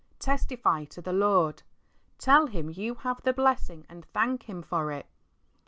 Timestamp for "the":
1.03-1.13, 3.21-3.33